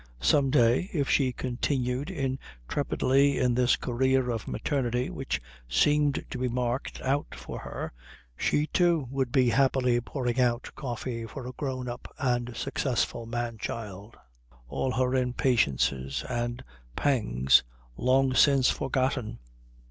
Some 0.23 0.49
day, 0.49 0.89
if 0.93 1.07
she 1.11 1.31
continued 1.31 2.09
intrepidly 2.09 3.37
in 3.37 3.53
this 3.53 3.75
career 3.75 4.31
of 4.31 4.47
maternity 4.47 5.11
which 5.11 5.39
seemed 5.69 6.25
to 6.31 6.39
be 6.39 6.47
marked 6.47 6.99
out 7.01 7.35
for 7.35 7.59
her, 7.59 7.93
she, 8.35 8.65
too, 8.65 9.07
would 9.11 9.31
be 9.31 9.49
happily 9.49 10.01
pouring 10.01 10.39
out 10.41 10.71
coffee 10.75 11.27
for 11.27 11.45
a 11.45 11.51
grown 11.51 11.87
up 11.87 12.11
and 12.17 12.55
successful 12.57 13.27
man 13.27 13.59
child, 13.59 14.17
all 14.67 14.91
her 14.93 15.13
impatiences 15.15 16.23
and 16.27 16.63
pangs 16.95 17.63
long 17.95 18.33
since 18.33 18.71
forgotten. 18.71 19.37